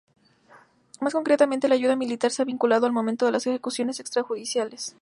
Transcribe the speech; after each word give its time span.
Más 0.99 1.13
concretamente, 1.13 1.67
la 1.69 1.75
ayuda 1.75 1.95
militar 1.95 2.31
se 2.31 2.41
ha 2.41 2.45
vinculado 2.45 2.87
al 2.87 2.97
aumento 2.97 3.27
de 3.27 3.31
las 3.31 3.45
ejecuciones 3.45 3.99
extrajudiciales. 3.99 4.95